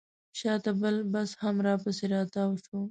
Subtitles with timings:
[0.39, 2.77] شاته بل بس هم راپسې راتاو شو.